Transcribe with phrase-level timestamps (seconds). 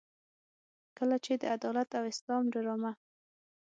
[0.97, 2.91] کله چې د عدالت او اسلام ډرامه.